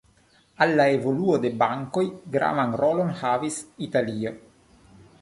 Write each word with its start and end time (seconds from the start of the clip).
Al 0.65 0.71
la 0.79 0.87
evoluo 0.93 1.35
de 1.43 1.51
bankoj 1.61 2.05
gravan 2.39 2.75
rolon 2.83 3.15
havis 3.23 3.63
Italio. 3.91 4.39